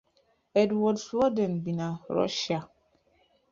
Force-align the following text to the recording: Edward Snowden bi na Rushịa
Edward 0.61 0.97
Snowden 1.05 1.53
bi 1.63 1.71
na 1.77 1.87
Rushịa 2.15 2.59